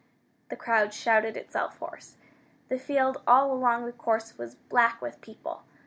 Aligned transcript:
The 0.49 0.55
crowd 0.55 0.95
shouted 0.95 1.37
itself 1.37 1.77
hoarse. 1.77 2.17
The 2.69 2.79
field 2.79 3.21
all 3.27 3.53
along 3.53 3.85
the 3.85 3.91
course 3.91 4.35
was 4.35 4.55
black 4.55 4.99
with 4.99 5.21
people. 5.21 5.61